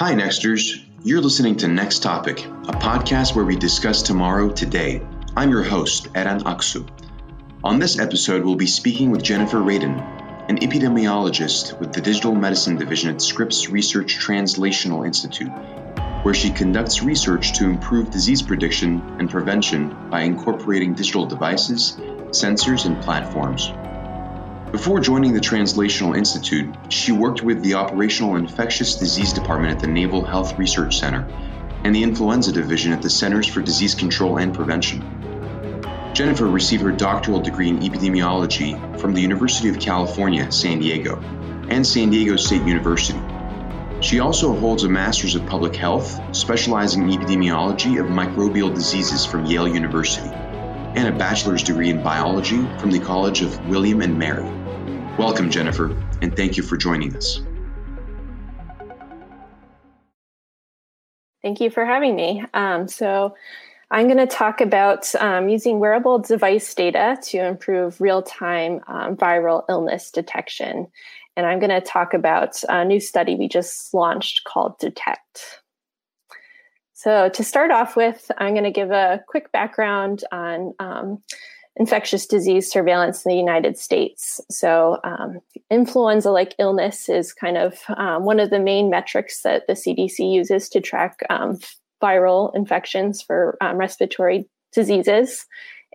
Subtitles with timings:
[0.00, 0.82] Hi, Nexters.
[1.04, 5.02] You're listening to Next Topic, a podcast where we discuss tomorrow today.
[5.36, 6.88] I'm your host, Eran Aksu.
[7.62, 10.00] On this episode, we'll be speaking with Jennifer Radin,
[10.48, 15.52] an epidemiologist with the Digital Medicine Division at Scripps Research Translational Institute,
[16.22, 21.98] where she conducts research to improve disease prediction and prevention by incorporating digital devices,
[22.30, 23.70] sensors, and platforms.
[24.72, 29.88] Before joining the Translational Institute, she worked with the Operational Infectious Disease Department at the
[29.88, 31.26] Naval Health Research Center
[31.82, 35.02] and the Influenza Division at the Centers for Disease Control and Prevention.
[36.14, 41.16] Jennifer received her doctoral degree in epidemiology from the University of California, San Diego,
[41.68, 43.20] and San Diego State University.
[44.00, 49.46] She also holds a Master's of Public Health, specializing in epidemiology of microbial diseases from
[49.46, 54.59] Yale University, and a bachelor's degree in biology from the College of William and Mary.
[55.20, 57.42] Welcome, Jennifer, and thank you for joining us.
[61.42, 62.42] Thank you for having me.
[62.54, 63.34] Um, so,
[63.90, 69.14] I'm going to talk about um, using wearable device data to improve real time um,
[69.14, 70.86] viral illness detection.
[71.36, 75.60] And I'm going to talk about a new study we just launched called Detect.
[76.94, 81.22] So, to start off with, I'm going to give a quick background on um,
[81.80, 84.38] infectious disease surveillance in the United States.
[84.50, 89.66] So, um, influenza like illness is kind of um, one of the main metrics that
[89.66, 91.58] the CDC uses to track um,
[92.02, 95.46] viral infections for um, respiratory diseases.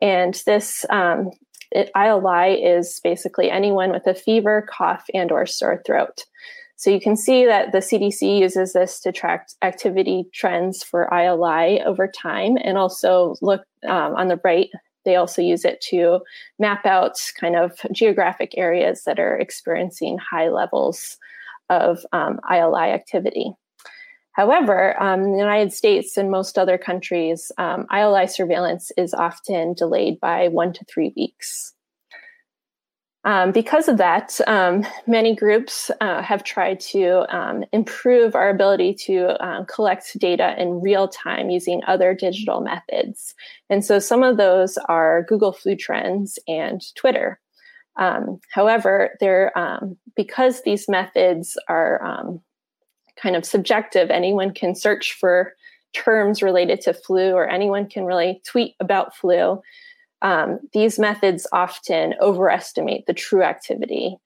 [0.00, 1.30] And this um,
[1.70, 6.24] it, ILI is basically anyone with a fever, cough, and or sore throat.
[6.76, 11.82] So you can see that the CDC uses this to track activity trends for ILI
[11.82, 14.70] over time, and also look um, on the right
[15.04, 16.20] they also use it to
[16.58, 21.18] map out kind of geographic areas that are experiencing high levels
[21.70, 23.52] of um, ILI activity.
[24.32, 29.74] However, um, in the United States and most other countries, um, ILI surveillance is often
[29.74, 31.73] delayed by one to three weeks.
[33.26, 38.94] Um, because of that, um, many groups uh, have tried to um, improve our ability
[39.06, 43.34] to um, collect data in real time using other digital methods.
[43.70, 47.40] And so some of those are Google Flu Trends and Twitter.
[47.96, 52.40] Um, however, they're, um, because these methods are
[53.16, 55.54] kind of subjective, anyone can search for
[55.94, 59.60] terms related to flu or anyone can really tweet about flu
[60.24, 64.16] um, these methods often overestimate the true activity.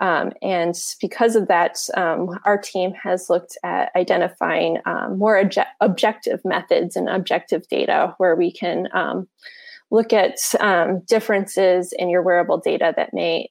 [0.00, 5.64] Um, and because of that, um, our team has looked at identifying um, more obje-
[5.80, 9.28] objective methods and objective data where we can um,
[9.90, 13.48] look at um, differences in your wearable data that may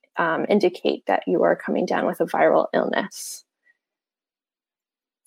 [0.49, 3.44] indicate that you are coming down with a viral illness.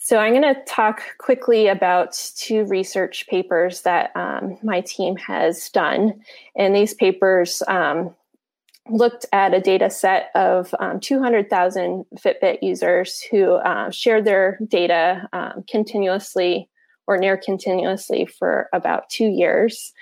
[0.08, 5.68] So, I'm going to talk quickly about two research papers that um, my team has
[5.68, 6.22] done.
[6.56, 8.14] And these papers um,
[8.88, 15.28] looked at a data set of um, 200,000 Fitbit users who uh, shared their data
[15.34, 16.70] um, continuously
[17.06, 19.92] or near continuously for about two years.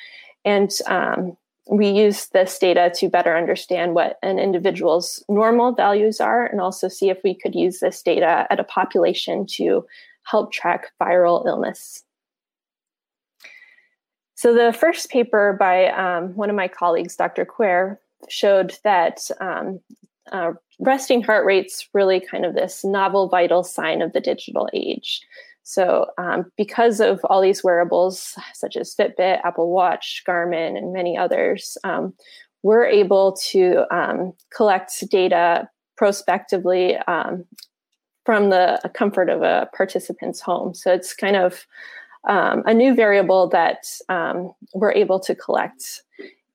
[0.44, 1.36] And um,
[1.68, 6.88] we use this data to better understand what an individual's normal values are and also
[6.88, 9.84] see if we could use this data at a population to
[10.22, 12.04] help track viral illness.
[14.36, 17.44] So, the first paper by um, one of my colleagues, Dr.
[17.44, 17.98] Quer,
[18.28, 19.80] showed that um,
[20.30, 25.22] uh, resting heart rate's really kind of this novel vital sign of the digital age.
[25.68, 31.18] So, um, because of all these wearables, such as Fitbit, Apple Watch, Garmin, and many
[31.18, 32.14] others, um,
[32.62, 37.44] we're able to um, collect data prospectively um,
[38.24, 40.72] from the comfort of a participant's home.
[40.72, 41.66] So, it's kind of
[42.28, 46.02] um, a new variable that um, we're able to collect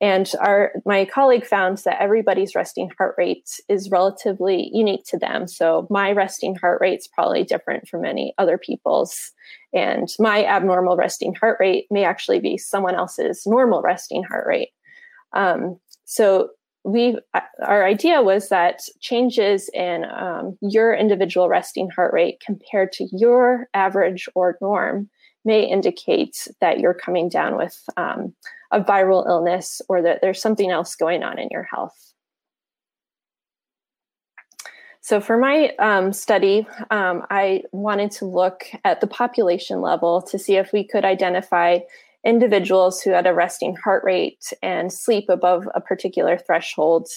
[0.01, 5.48] and our my colleague found that everybody's resting heart rate is relatively unique to them.
[5.48, 9.31] So my resting heart rate is probably different from many other people's.
[9.74, 14.69] And my abnormal resting heart rate may actually be someone else's normal resting heart rate.
[15.33, 16.50] Um, so
[16.83, 17.19] we
[17.63, 23.68] our idea was that changes in um, your individual resting heart rate compared to your
[23.75, 25.12] average or norm
[25.44, 28.34] may indicate that you're coming down with um,
[28.72, 32.14] a viral illness or that there's something else going on in your health.
[35.04, 40.38] So, for my um, study, um, I wanted to look at the population level to
[40.38, 41.80] see if we could identify
[42.24, 47.08] individuals who had a resting heart rate and sleep above a particular threshold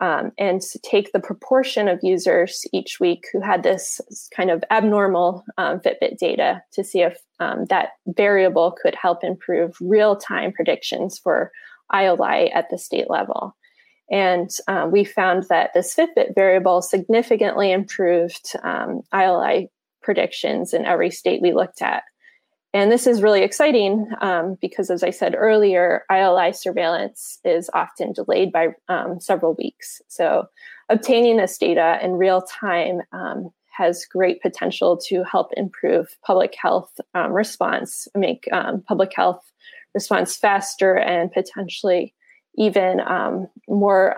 [0.00, 4.00] um, and take the proportion of users each week who had this
[4.34, 9.76] kind of abnormal um, Fitbit data to see if um, that variable could help improve
[9.80, 11.50] real time predictions for
[11.92, 13.56] ILI at the state level.
[14.10, 19.68] And uh, we found that this Fitbit variable significantly improved um, ILI
[20.02, 22.04] predictions in every state we looked at.
[22.74, 28.12] And this is really exciting um, because, as I said earlier, ILI surveillance is often
[28.12, 30.02] delayed by um, several weeks.
[30.08, 30.46] So,
[30.90, 37.00] obtaining this data in real time um, has great potential to help improve public health
[37.14, 39.50] um, response, make um, public health
[39.94, 42.14] response faster, and potentially
[42.56, 44.14] even um, more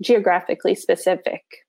[0.00, 1.65] geographically specific.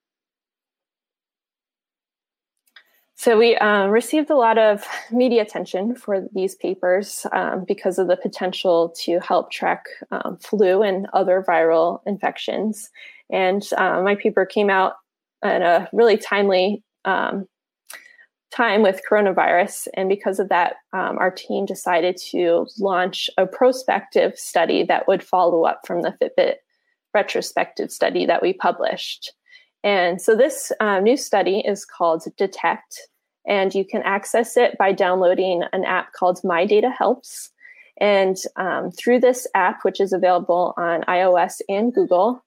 [3.20, 8.08] So we um, received a lot of media attention for these papers um, because of
[8.08, 12.92] the potential to help track um, flu and other viral infections.
[13.32, 14.94] And uh, my paper came out
[15.44, 17.48] at a really timely um,
[18.52, 19.88] time with coronavirus.
[19.96, 25.24] And because of that, um, our team decided to launch a prospective study that would
[25.24, 26.58] follow up from the Fitbit
[27.16, 29.34] retrospective study that we published.
[29.84, 33.02] And so this uh, new study is called Detect,
[33.48, 37.52] and you can access it by downloading an app called My Data Helps.
[38.00, 42.44] And um, through this app, which is available on iOS and Google,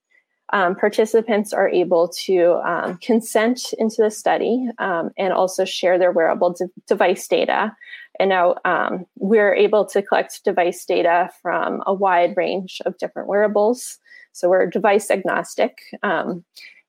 [0.53, 6.13] um, participants are able to um, consent into the study um, and also share their
[6.13, 7.75] wearable de- device data.
[8.19, 13.29] And now um, we're able to collect device data from a wide range of different
[13.29, 13.99] wearables.
[14.33, 15.79] So we're device agnostic.
[16.03, 16.45] Um,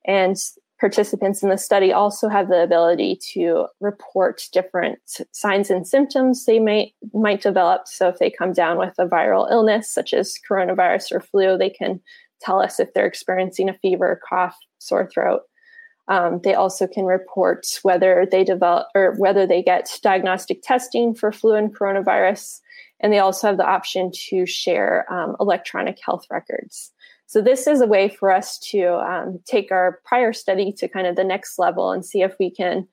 [0.06, 0.36] and
[0.80, 5.00] participants in the study also have the ability to report different
[5.32, 7.88] signs and symptoms they may might develop.
[7.88, 11.70] So if they come down with a viral illness such as coronavirus or flu, they
[11.70, 12.02] can
[12.42, 15.42] tell us if they're experiencing a fever, cough, sore throat.
[16.08, 21.32] Um, they also can report whether they develop or whether they get diagnostic testing for
[21.32, 22.60] flu and coronavirus.
[23.00, 26.92] And they also have the option to share um, electronic health records.
[27.32, 31.08] So this is a way for us to um, take our prior study to kind
[31.08, 32.86] of the next level and see if we can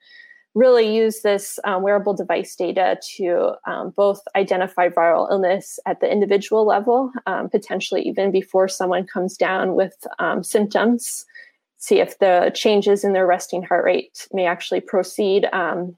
[0.54, 6.08] really use this um, wearable device data to um, both identify viral illness at the
[6.08, 11.26] individual level, um, potentially even before someone comes down with um, symptoms,
[11.78, 15.96] see if the changes in their resting heart rate may actually proceed um,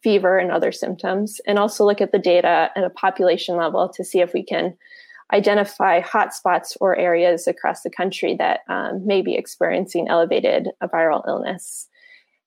[0.00, 4.04] fever and other symptoms, and also look at the data at a population level to
[4.04, 4.76] see if we can
[5.32, 11.88] identify hotspots or areas across the country that um, may be experiencing elevated viral illness.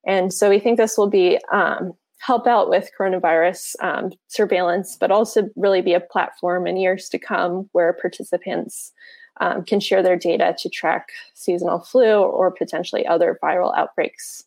[0.05, 5.11] And so we think this will be um, help out with coronavirus um, surveillance, but
[5.11, 8.91] also really be a platform in years to come where participants
[9.39, 14.43] um, can share their data to track seasonal flu or potentially other viral outbreaks.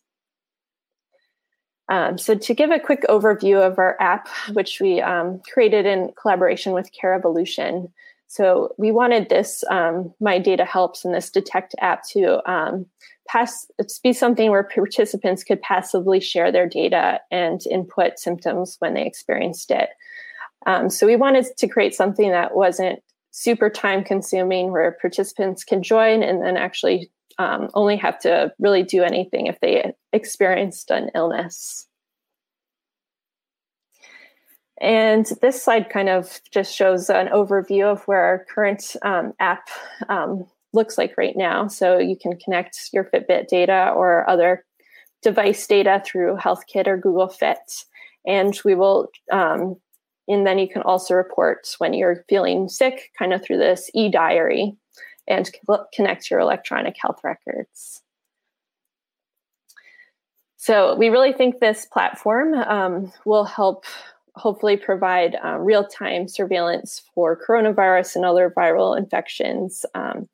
[1.89, 6.11] Um, so, to give a quick overview of our app, which we um, created in
[6.19, 7.91] collaboration with Care Evolution,
[8.31, 12.85] so we wanted this um, My Data Helps and this Detect app to um,
[13.27, 13.69] pass
[14.03, 19.69] be something where participants could passively share their data and input symptoms when they experienced
[19.69, 19.89] it.
[20.65, 25.83] Um, so we wanted to create something that wasn't super time consuming, where participants can
[25.83, 31.11] join and then actually um, only have to really do anything if they experienced an
[31.13, 31.85] illness.
[34.81, 39.69] And this slide kind of just shows an overview of where our current um, app
[40.09, 41.67] um, looks like right now.
[41.67, 44.65] So you can connect your Fitbit data or other
[45.21, 47.85] device data through HealthKit or Google Fit.
[48.25, 49.75] And we will, um,
[50.27, 54.09] and then you can also report when you're feeling sick, kind of through this e
[54.09, 54.75] diary
[55.27, 55.47] and
[55.93, 58.01] connect your electronic health records.
[60.57, 63.85] So we really think this platform um, will help
[64.35, 69.85] hopefully provide uh, real time surveillance for coronavirus and other viral infections.
[69.93, 70.29] Um,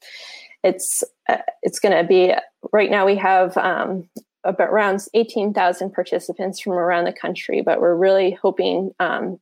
[0.64, 2.34] it's uh, it's going to be
[2.72, 4.10] right now we have um,
[4.44, 9.40] about around 18,000 participants from around the country, but we're really hoping um,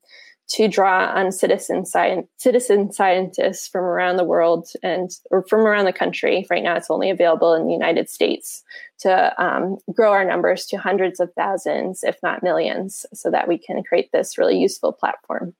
[0.48, 5.86] to draw on citizen science, citizen scientists from around the world and or from around
[5.86, 6.46] the country.
[6.50, 8.64] Right now, it's only available in the United States
[9.00, 13.58] to um, grow our numbers to hundreds of thousands, if not millions, so that we
[13.58, 15.56] can create this really useful platform.